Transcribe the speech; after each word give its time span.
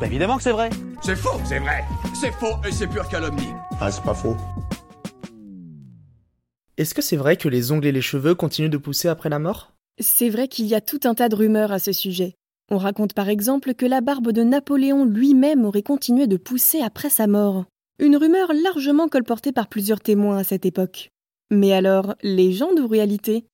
Bah 0.00 0.06
évidemment 0.06 0.38
que 0.38 0.42
c'est 0.42 0.52
vrai. 0.52 0.70
C'est 1.02 1.16
faux, 1.16 1.38
c'est 1.44 1.58
vrai. 1.58 1.84
C'est 2.14 2.32
faux 2.32 2.56
et 2.66 2.72
c'est 2.72 2.86
pure 2.86 3.06
calomnie. 3.06 3.52
Ah, 3.80 3.90
c'est 3.90 4.02
pas 4.02 4.14
faux. 4.14 4.34
Est-ce 6.78 6.94
que 6.94 7.02
c'est 7.02 7.18
vrai 7.18 7.36
que 7.36 7.50
les 7.50 7.70
ongles 7.70 7.86
et 7.86 7.92
les 7.92 8.00
cheveux 8.00 8.34
continuent 8.34 8.70
de 8.70 8.78
pousser 8.78 9.08
après 9.08 9.28
la 9.28 9.38
mort? 9.38 9.74
C'est 9.98 10.30
vrai 10.30 10.48
qu'il 10.48 10.64
y 10.64 10.74
a 10.74 10.80
tout 10.80 11.00
un 11.04 11.14
tas 11.14 11.28
de 11.28 11.36
rumeurs 11.36 11.70
à 11.70 11.78
ce 11.78 11.92
sujet. 11.92 12.34
On 12.70 12.78
raconte 12.78 13.12
par 13.12 13.28
exemple 13.28 13.74
que 13.74 13.84
la 13.84 14.00
barbe 14.00 14.32
de 14.32 14.42
Napoléon 14.42 15.04
lui-même 15.04 15.66
aurait 15.66 15.82
continué 15.82 16.26
de 16.26 16.38
pousser 16.38 16.80
après 16.80 17.10
sa 17.10 17.26
mort. 17.26 17.66
Une 17.98 18.16
rumeur 18.16 18.52
largement 18.54 19.08
colportée 19.08 19.52
par 19.52 19.68
plusieurs 19.68 20.00
témoins 20.00 20.38
à 20.38 20.44
cette 20.44 20.64
époque. 20.64 21.10
Mais 21.50 21.74
alors, 21.74 22.14
légende 22.22 22.78
ou 22.78 22.86
réalité? 22.86 23.44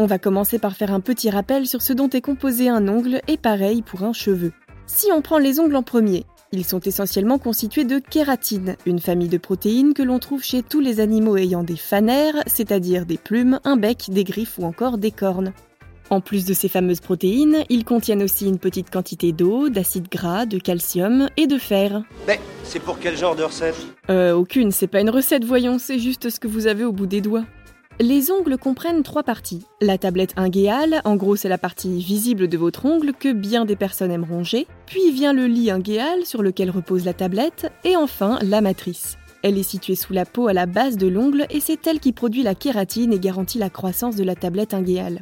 On 0.00 0.06
va 0.06 0.18
commencer 0.18 0.58
par 0.58 0.76
faire 0.76 0.94
un 0.94 1.00
petit 1.00 1.28
rappel 1.28 1.66
sur 1.66 1.82
ce 1.82 1.92
dont 1.92 2.08
est 2.08 2.22
composé 2.22 2.70
un 2.70 2.88
ongle 2.88 3.20
et 3.28 3.36
pareil 3.36 3.82
pour 3.82 4.02
un 4.02 4.14
cheveu. 4.14 4.52
Si 4.86 5.08
on 5.14 5.20
prend 5.20 5.36
les 5.36 5.60
ongles 5.60 5.76
en 5.76 5.82
premier, 5.82 6.24
ils 6.52 6.64
sont 6.64 6.80
essentiellement 6.80 7.36
constitués 7.36 7.84
de 7.84 7.98
kératine, 7.98 8.76
une 8.86 8.98
famille 8.98 9.28
de 9.28 9.36
protéines 9.36 9.92
que 9.92 10.02
l'on 10.02 10.18
trouve 10.18 10.42
chez 10.42 10.62
tous 10.62 10.80
les 10.80 11.00
animaux 11.00 11.36
ayant 11.36 11.64
des 11.64 11.76
fanères, 11.76 12.42
c'est-à-dire 12.46 13.04
des 13.04 13.18
plumes, 13.18 13.60
un 13.64 13.76
bec, 13.76 14.06
des 14.08 14.24
griffes 14.24 14.58
ou 14.58 14.64
encore 14.64 14.96
des 14.96 15.10
cornes. 15.10 15.52
En 16.08 16.22
plus 16.22 16.46
de 16.46 16.54
ces 16.54 16.68
fameuses 16.68 17.00
protéines, 17.00 17.58
ils 17.68 17.84
contiennent 17.84 18.22
aussi 18.22 18.46
une 18.46 18.58
petite 18.58 18.88
quantité 18.88 19.32
d'eau, 19.32 19.68
d'acide 19.68 20.08
gras, 20.10 20.46
de 20.46 20.58
calcium 20.58 21.28
et 21.36 21.46
de 21.46 21.58
fer. 21.58 22.02
Mais 22.26 22.40
c'est 22.64 22.80
pour 22.80 22.98
quel 22.98 23.18
genre 23.18 23.36
de 23.36 23.42
recette? 23.42 23.76
Euh, 24.08 24.32
aucune, 24.32 24.72
c'est 24.72 24.86
pas 24.86 25.02
une 25.02 25.10
recette, 25.10 25.44
voyons, 25.44 25.78
c'est 25.78 25.98
juste 25.98 26.30
ce 26.30 26.40
que 26.40 26.48
vous 26.48 26.66
avez 26.66 26.84
au 26.84 26.92
bout 26.92 27.06
des 27.06 27.20
doigts. 27.20 27.44
Les 28.02 28.30
ongles 28.30 28.56
comprennent 28.56 29.02
trois 29.02 29.22
parties. 29.22 29.66
La 29.82 29.98
tablette 29.98 30.32
ingéale, 30.38 31.02
en 31.04 31.16
gros 31.16 31.36
c'est 31.36 31.50
la 31.50 31.58
partie 31.58 32.00
visible 32.00 32.48
de 32.48 32.56
votre 32.56 32.86
ongle 32.86 33.12
que 33.12 33.30
bien 33.30 33.66
des 33.66 33.76
personnes 33.76 34.10
aiment 34.10 34.24
ronger. 34.24 34.66
Puis 34.86 35.12
vient 35.12 35.34
le 35.34 35.44
lit 35.44 35.70
ingéal 35.70 36.24
sur 36.24 36.42
lequel 36.42 36.70
repose 36.70 37.04
la 37.04 37.12
tablette. 37.12 37.70
Et 37.84 37.96
enfin 37.96 38.38
la 38.40 38.62
matrice. 38.62 39.18
Elle 39.42 39.58
est 39.58 39.62
située 39.62 39.96
sous 39.96 40.14
la 40.14 40.24
peau 40.24 40.48
à 40.48 40.54
la 40.54 40.64
base 40.64 40.96
de 40.96 41.08
l'ongle 41.08 41.44
et 41.50 41.60
c'est 41.60 41.86
elle 41.86 42.00
qui 42.00 42.12
produit 42.12 42.42
la 42.42 42.54
kératine 42.54 43.12
et 43.12 43.20
garantit 43.20 43.58
la 43.58 43.68
croissance 43.68 44.16
de 44.16 44.24
la 44.24 44.34
tablette 44.34 44.72
ingéale. 44.72 45.20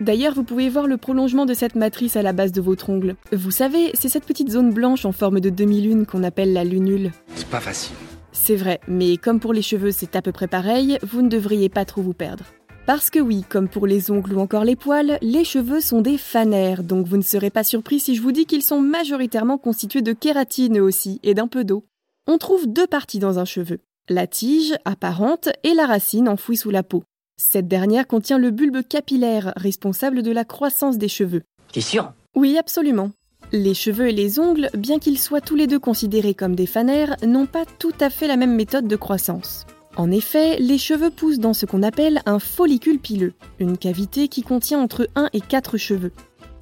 D'ailleurs, 0.00 0.34
vous 0.34 0.44
pouvez 0.44 0.68
voir 0.68 0.86
le 0.86 0.98
prolongement 0.98 1.46
de 1.46 1.54
cette 1.54 1.74
matrice 1.74 2.14
à 2.14 2.22
la 2.22 2.32
base 2.32 2.52
de 2.52 2.60
votre 2.60 2.90
ongle. 2.90 3.16
Vous 3.32 3.50
savez, 3.50 3.90
c'est 3.94 4.08
cette 4.08 4.24
petite 4.24 4.50
zone 4.50 4.72
blanche 4.72 5.04
en 5.04 5.10
forme 5.10 5.40
de 5.40 5.50
demi-lune 5.50 6.06
qu'on 6.06 6.22
appelle 6.22 6.52
la 6.52 6.62
lunule. 6.62 7.10
C'est 7.34 7.48
pas 7.48 7.60
facile. 7.60 7.96
C'est 8.42 8.56
vrai, 8.56 8.80
mais 8.88 9.18
comme 9.18 9.38
pour 9.38 9.52
les 9.52 9.60
cheveux 9.60 9.92
c'est 9.92 10.16
à 10.16 10.22
peu 10.22 10.32
près 10.32 10.48
pareil, 10.48 10.98
vous 11.02 11.20
ne 11.20 11.28
devriez 11.28 11.68
pas 11.68 11.84
trop 11.84 12.00
vous 12.00 12.14
perdre. 12.14 12.46
Parce 12.86 13.10
que 13.10 13.18
oui, 13.18 13.44
comme 13.46 13.68
pour 13.68 13.86
les 13.86 14.10
ongles 14.10 14.32
ou 14.32 14.40
encore 14.40 14.64
les 14.64 14.76
poils, 14.76 15.18
les 15.20 15.44
cheveux 15.44 15.82
sont 15.82 16.00
des 16.00 16.16
fanères, 16.16 16.82
donc 16.82 17.06
vous 17.06 17.18
ne 17.18 17.22
serez 17.22 17.50
pas 17.50 17.64
surpris 17.64 18.00
si 18.00 18.16
je 18.16 18.22
vous 18.22 18.32
dis 18.32 18.46
qu'ils 18.46 18.62
sont 18.62 18.80
majoritairement 18.80 19.58
constitués 19.58 20.00
de 20.00 20.14
kératine 20.14 20.80
aussi, 20.80 21.20
et 21.22 21.34
d'un 21.34 21.48
peu 21.48 21.64
d'eau. 21.64 21.84
On 22.26 22.38
trouve 22.38 22.66
deux 22.66 22.86
parties 22.86 23.18
dans 23.18 23.38
un 23.38 23.44
cheveu, 23.44 23.80
la 24.08 24.26
tige, 24.26 24.74
apparente, 24.86 25.50
et 25.62 25.74
la 25.74 25.84
racine 25.84 26.28
enfouie 26.28 26.56
sous 26.56 26.70
la 26.70 26.82
peau. 26.82 27.04
Cette 27.36 27.68
dernière 27.68 28.06
contient 28.06 28.38
le 28.38 28.50
bulbe 28.50 28.82
capillaire, 28.88 29.52
responsable 29.56 30.22
de 30.22 30.32
la 30.32 30.46
croissance 30.46 30.96
des 30.96 31.08
cheveux. 31.08 31.42
T'es 31.72 31.82
sûr? 31.82 32.14
Oui, 32.34 32.56
absolument. 32.58 33.10
Les 33.52 33.74
cheveux 33.74 34.08
et 34.08 34.12
les 34.12 34.38
ongles, 34.38 34.70
bien 34.76 34.98
qu'ils 34.98 35.18
soient 35.18 35.40
tous 35.40 35.56
les 35.56 35.66
deux 35.66 35.78
considérés 35.78 36.34
comme 36.34 36.54
des 36.54 36.66
fanères, 36.66 37.16
n'ont 37.26 37.46
pas 37.46 37.64
tout 37.78 37.94
à 38.00 38.10
fait 38.10 38.28
la 38.28 38.36
même 38.36 38.54
méthode 38.54 38.86
de 38.86 38.96
croissance. 38.96 39.66
En 39.96 40.10
effet, 40.10 40.58
les 40.58 40.78
cheveux 40.78 41.10
poussent 41.10 41.40
dans 41.40 41.52
ce 41.52 41.66
qu'on 41.66 41.82
appelle 41.82 42.22
un 42.26 42.38
follicule 42.38 43.00
pileux, 43.00 43.34
une 43.58 43.76
cavité 43.76 44.28
qui 44.28 44.42
contient 44.42 44.80
entre 44.80 45.08
1 45.16 45.30
et 45.32 45.40
4 45.40 45.76
cheveux. 45.78 46.12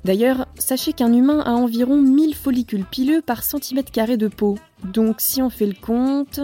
D'ailleurs, 0.05 0.47
sachez 0.59 0.95
qu'un 0.95 1.13
humain 1.13 1.41
a 1.41 1.51
environ 1.51 2.01
1000 2.01 2.35
follicules 2.35 2.85
pileux 2.85 3.21
par 3.21 3.43
centimètre 3.43 3.93
carré 3.93 4.17
de 4.17 4.29
peau. 4.29 4.59
Donc 4.83 5.17
si 5.19 5.43
on 5.43 5.51
fait 5.51 5.67
le 5.67 5.75
compte... 5.75 6.41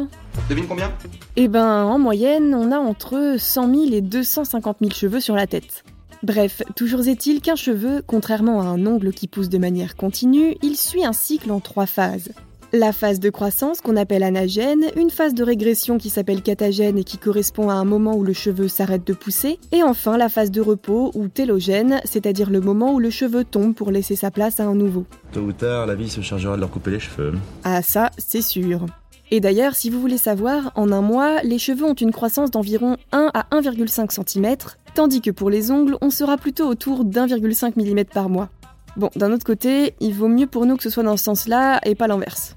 Devine 0.51 0.67
combien? 0.67 0.93
Eh 1.37 1.49
ben, 1.49 1.85
en 1.85 1.99
moyenne, 1.99 2.55
on 2.55 2.73
a 2.73 2.79
entre 2.79 3.37
100 3.39 3.75
000 3.75 3.93
et 3.93 4.01
250 4.03 4.79
000 4.81 4.93
cheveux 4.93 5.21
sur 5.21 5.37
la 5.37 5.47
tête. 5.47 5.85
Bref, 6.25 6.63
toujours 6.75 7.07
est-il 7.07 7.43
qu'un 7.43 7.55
cheveu, 7.55 8.03
contrairement 8.07 8.63
à 8.63 8.65
un 8.65 8.87
ongle 8.87 9.13
qui 9.13 9.29
pousse 9.29 9.51
de 9.51 9.59
manière 9.59 9.95
continue, 9.95 10.57
il 10.63 10.75
suit 10.75 11.05
un 11.05 11.13
cycle 11.13 11.53
en 11.53 11.61
trois 11.61 11.85
phases. 11.85 12.31
La 12.73 12.93
phase 12.93 13.21
de 13.21 13.29
croissance 13.29 13.83
qu'on 13.83 13.95
appelle 13.95 14.23
anagène, 14.23 14.87
une 14.97 15.11
phase 15.11 15.35
de 15.35 15.45
régression 15.45 15.99
qui 15.99 16.09
s'appelle 16.09 16.41
catagène 16.41 16.97
et 16.97 17.05
qui 17.05 17.19
correspond 17.19 17.69
à 17.69 17.75
un 17.75 17.85
moment 17.85 18.17
où 18.17 18.25
le 18.25 18.33
cheveu 18.33 18.69
s'arrête 18.69 19.07
de 19.07 19.13
pousser, 19.13 19.59
et 19.71 19.83
enfin 19.83 20.17
la 20.17 20.31
phase 20.31 20.51
de 20.51 20.63
repos 20.63 21.13
ou 21.15 21.29
télogène, 21.29 22.01
c'est-à-dire 22.07 22.49
le 22.49 22.63
moment 22.63 22.95
où 22.95 23.01
le 23.01 23.11
cheveu 23.11 23.45
tombe 23.45 23.75
pour 23.75 23.91
laisser 23.91 24.17
sa 24.17 24.31
place 24.31 24.61
à 24.61 24.65
un 24.65 24.75
nouveau. 24.75 25.05
Tôt 25.31 25.43
ou 25.43 25.53
tard, 25.53 25.87
la 25.87 25.95
vie 25.95 26.09
se 26.09 26.23
chargera 26.23 26.57
de 26.57 26.61
leur 26.61 26.71
couper 26.71 26.93
les 26.93 27.01
cheveux. 27.01 27.35
Ah 27.65 27.83
ça, 27.83 28.11
c'est 28.17 28.43
sûr. 28.43 28.87
Et 29.31 29.41
d'ailleurs, 29.41 29.75
si 29.75 29.91
vous 29.91 30.01
voulez 30.01 30.19
savoir, 30.19 30.73
en 30.75 30.93
un 30.93 31.01
mois, 31.01 31.43
les 31.43 31.59
cheveux 31.59 31.85
ont 31.85 31.95
une 31.95 32.13
croissance 32.13 32.51
d'environ 32.51 32.97
1 33.13 33.31
à 33.35 33.47
1,5 33.51 34.11
cm, 34.11 34.57
tandis 34.95 35.21
que 35.21 35.31
pour 35.31 35.51
les 35.51 35.71
ongles, 35.71 35.97
on 36.01 36.11
sera 36.11 36.37
plutôt 36.37 36.67
autour 36.67 37.05
d'1,5 37.05 37.73
mm 37.77 38.05
par 38.05 38.29
mois. 38.29 38.51
Bon, 38.97 39.11
d'un 39.17 39.33
autre 39.33 39.45
côté, 39.45 39.95
il 40.01 40.15
vaut 40.15 40.29
mieux 40.29 40.47
pour 40.47 40.67
nous 40.67 40.77
que 40.77 40.83
ce 40.83 40.91
soit 40.91 41.03
dans 41.03 41.17
ce 41.17 41.25
sens-là 41.25 41.81
et 41.85 41.95
pas 41.95 42.07
l'inverse. 42.07 42.57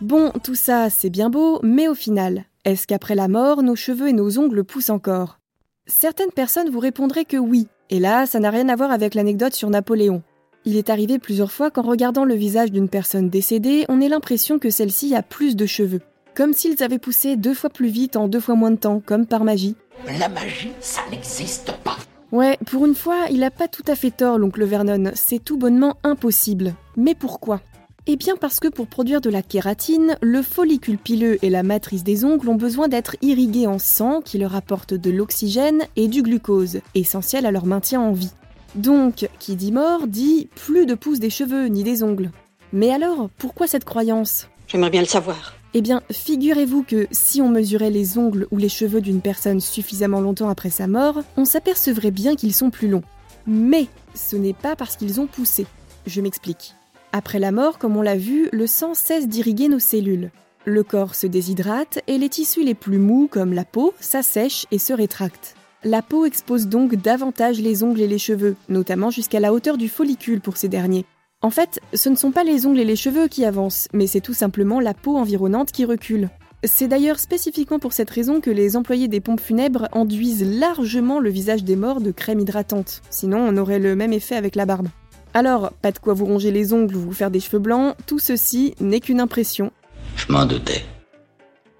Bon, 0.00 0.30
tout 0.42 0.54
ça, 0.54 0.90
c'est 0.90 1.10
bien 1.10 1.30
beau, 1.30 1.60
mais 1.62 1.88
au 1.88 1.94
final, 1.94 2.44
est-ce 2.64 2.86
qu'après 2.86 3.14
la 3.14 3.28
mort, 3.28 3.62
nos 3.62 3.76
cheveux 3.76 4.08
et 4.08 4.12
nos 4.12 4.38
ongles 4.38 4.64
poussent 4.64 4.90
encore? 4.90 5.38
Certaines 5.86 6.30
personnes 6.30 6.70
vous 6.70 6.78
répondraient 6.78 7.24
que 7.24 7.36
oui, 7.36 7.68
et 7.90 8.00
là, 8.00 8.26
ça 8.26 8.40
n'a 8.40 8.50
rien 8.50 8.68
à 8.68 8.76
voir 8.76 8.90
avec 8.90 9.14
l'anecdote 9.14 9.54
sur 9.54 9.70
Napoléon. 9.70 10.22
Il 10.66 10.78
est 10.78 10.88
arrivé 10.88 11.18
plusieurs 11.18 11.52
fois 11.52 11.70
qu'en 11.70 11.82
regardant 11.82 12.24
le 12.24 12.34
visage 12.34 12.72
d'une 12.72 12.88
personne 12.88 13.28
décédée, 13.28 13.84
on 13.90 14.00
ait 14.00 14.08
l'impression 14.08 14.58
que 14.58 14.70
celle-ci 14.70 15.14
a 15.14 15.22
plus 15.22 15.56
de 15.56 15.66
cheveux. 15.66 16.00
Comme 16.34 16.54
s'ils 16.54 16.82
avaient 16.82 16.98
poussé 16.98 17.36
deux 17.36 17.52
fois 17.52 17.68
plus 17.68 17.88
vite 17.88 18.16
en 18.16 18.28
deux 18.28 18.40
fois 18.40 18.54
moins 18.54 18.70
de 18.70 18.76
temps, 18.76 19.02
comme 19.04 19.26
par 19.26 19.44
magie. 19.44 19.76
La 20.18 20.30
magie, 20.30 20.72
ça 20.80 21.02
n'existe 21.10 21.72
pas. 21.84 21.98
Ouais, 22.32 22.58
pour 22.64 22.86
une 22.86 22.94
fois, 22.94 23.26
il 23.30 23.44
a 23.44 23.50
pas 23.50 23.68
tout 23.68 23.84
à 23.86 23.94
fait 23.94 24.10
tort, 24.10 24.38
l'oncle 24.38 24.64
Vernon, 24.64 25.10
c'est 25.14 25.38
tout 25.38 25.58
bonnement 25.58 25.96
impossible. 26.02 26.74
Mais 26.96 27.14
pourquoi? 27.14 27.60
Eh 28.06 28.16
bien 28.16 28.36
parce 28.36 28.58
que 28.58 28.68
pour 28.68 28.86
produire 28.86 29.20
de 29.20 29.30
la 29.30 29.42
kératine, 29.42 30.16
le 30.22 30.42
follicule 30.42 30.98
pileux 30.98 31.38
et 31.42 31.50
la 31.50 31.62
matrice 31.62 32.04
des 32.04 32.24
ongles 32.24 32.48
ont 32.48 32.54
besoin 32.54 32.88
d'être 32.88 33.16
irrigués 33.22 33.66
en 33.66 33.78
sang 33.78 34.20
qui 34.22 34.38
leur 34.38 34.54
apporte 34.54 34.94
de 34.94 35.10
l'oxygène 35.10 35.82
et 35.96 36.08
du 36.08 36.22
glucose, 36.22 36.80
essentiel 36.94 37.46
à 37.46 37.50
leur 37.50 37.66
maintien 37.66 38.00
en 38.00 38.12
vie. 38.12 38.32
Donc, 38.74 39.28
qui 39.38 39.56
dit 39.56 39.72
mort 39.72 40.06
dit 40.06 40.48
plus 40.54 40.86
de 40.86 40.94
pouces 40.94 41.20
des 41.20 41.30
cheveux 41.30 41.66
ni 41.66 41.84
des 41.84 42.02
ongles. 42.02 42.30
Mais 42.72 42.90
alors, 42.90 43.28
pourquoi 43.38 43.66
cette 43.66 43.84
croyance? 43.84 44.48
J'aimerais 44.66 44.90
bien 44.90 45.02
le 45.02 45.06
savoir. 45.06 45.54
Eh 45.74 45.80
bien, 45.80 46.02
figurez-vous 46.10 46.82
que 46.82 47.06
si 47.10 47.40
on 47.42 47.48
mesurait 47.48 47.90
les 47.90 48.16
ongles 48.18 48.46
ou 48.50 48.58
les 48.58 48.68
cheveux 48.68 49.00
d'une 49.00 49.20
personne 49.20 49.60
suffisamment 49.60 50.20
longtemps 50.20 50.48
après 50.48 50.70
sa 50.70 50.86
mort, 50.86 51.22
on 51.36 51.44
s'apercevrait 51.44 52.12
bien 52.12 52.36
qu'ils 52.36 52.54
sont 52.54 52.70
plus 52.70 52.88
longs. 52.88 53.02
Mais 53.46 53.88
ce 54.14 54.36
n'est 54.36 54.52
pas 54.54 54.76
parce 54.76 54.96
qu'ils 54.96 55.20
ont 55.20 55.26
poussé. 55.26 55.66
Je 56.06 56.20
m'explique. 56.20 56.74
Après 57.12 57.38
la 57.38 57.52
mort, 57.52 57.78
comme 57.78 57.96
on 57.96 58.02
l'a 58.02 58.16
vu, 58.16 58.48
le 58.52 58.66
sang 58.66 58.94
cesse 58.94 59.28
d'irriguer 59.28 59.68
nos 59.68 59.78
cellules. 59.78 60.30
Le 60.64 60.82
corps 60.82 61.14
se 61.14 61.26
déshydrate 61.26 62.00
et 62.06 62.18
les 62.18 62.28
tissus 62.28 62.64
les 62.64 62.74
plus 62.74 62.98
mous, 62.98 63.28
comme 63.30 63.52
la 63.52 63.64
peau, 63.64 63.94
s'assèchent 64.00 64.66
et 64.70 64.78
se 64.78 64.92
rétractent. 64.92 65.54
La 65.86 66.00
peau 66.00 66.24
expose 66.24 66.66
donc 66.66 66.94
davantage 66.94 67.60
les 67.60 67.82
ongles 67.82 68.00
et 68.00 68.06
les 68.06 68.18
cheveux, 68.18 68.56
notamment 68.70 69.10
jusqu'à 69.10 69.38
la 69.38 69.52
hauteur 69.52 69.76
du 69.76 69.90
follicule 69.90 70.40
pour 70.40 70.56
ces 70.56 70.68
derniers. 70.68 71.04
En 71.42 71.50
fait, 71.50 71.78
ce 71.92 72.08
ne 72.08 72.16
sont 72.16 72.30
pas 72.30 72.42
les 72.42 72.64
ongles 72.64 72.80
et 72.80 72.86
les 72.86 72.96
cheveux 72.96 73.28
qui 73.28 73.44
avancent, 73.44 73.88
mais 73.92 74.06
c'est 74.06 74.22
tout 74.22 74.32
simplement 74.32 74.80
la 74.80 74.94
peau 74.94 75.18
environnante 75.18 75.72
qui 75.72 75.84
recule. 75.84 76.30
C'est 76.64 76.88
d'ailleurs 76.88 77.18
spécifiquement 77.18 77.78
pour 77.78 77.92
cette 77.92 78.08
raison 78.08 78.40
que 78.40 78.48
les 78.48 78.76
employés 78.76 79.08
des 79.08 79.20
pompes 79.20 79.42
funèbres 79.42 79.88
enduisent 79.92 80.58
largement 80.58 81.20
le 81.20 81.28
visage 81.28 81.64
des 81.64 81.76
morts 81.76 82.00
de 82.00 82.12
crème 82.12 82.40
hydratante, 82.40 83.02
sinon 83.10 83.46
on 83.46 83.58
aurait 83.58 83.78
le 83.78 83.94
même 83.94 84.14
effet 84.14 84.36
avec 84.36 84.56
la 84.56 84.64
barbe. 84.64 84.88
Alors, 85.34 85.70
pas 85.82 85.92
de 85.92 85.98
quoi 85.98 86.14
vous 86.14 86.24
ronger 86.24 86.50
les 86.50 86.72
ongles 86.72 86.96
ou 86.96 87.00
vous 87.00 87.12
faire 87.12 87.30
des 87.30 87.40
cheveux 87.40 87.58
blancs, 87.58 87.94
tout 88.06 88.18
ceci 88.18 88.74
n'est 88.80 89.00
qu'une 89.00 89.20
impression. 89.20 89.70
Je 90.16 90.32
m'en 90.32 90.46
doutais. 90.46 90.82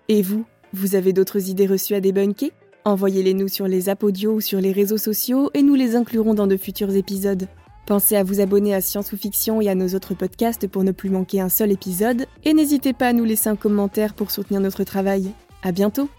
Et 0.08 0.20
vous, 0.20 0.44
vous 0.74 0.94
avez 0.94 1.14
d'autres 1.14 1.48
idées 1.48 1.66
reçues 1.66 1.94
à 1.94 2.00
débunker 2.00 2.50
Envoyez-les 2.86 3.32
nous 3.32 3.48
sur 3.48 3.66
les 3.66 3.88
apodios 3.88 4.34
ou 4.34 4.40
sur 4.42 4.60
les 4.60 4.70
réseaux 4.70 4.98
sociaux 4.98 5.50
et 5.54 5.62
nous 5.62 5.74
les 5.74 5.96
inclurons 5.96 6.34
dans 6.34 6.46
de 6.46 6.58
futurs 6.58 6.94
épisodes. 6.94 7.48
Pensez 7.86 8.14
à 8.14 8.22
vous 8.22 8.40
abonner 8.40 8.74
à 8.74 8.82
Science 8.82 9.12
ou 9.12 9.16
Fiction 9.16 9.62
et 9.62 9.70
à 9.70 9.74
nos 9.74 9.88
autres 9.94 10.14
podcasts 10.14 10.66
pour 10.68 10.84
ne 10.84 10.92
plus 10.92 11.08
manquer 11.08 11.40
un 11.40 11.48
seul 11.48 11.72
épisode. 11.72 12.26
Et 12.44 12.52
n'hésitez 12.52 12.92
pas 12.92 13.08
à 13.08 13.12
nous 13.14 13.24
laisser 13.24 13.48
un 13.48 13.56
commentaire 13.56 14.12
pour 14.12 14.30
soutenir 14.30 14.60
notre 14.60 14.84
travail. 14.84 15.30
À 15.62 15.72
bientôt! 15.72 16.10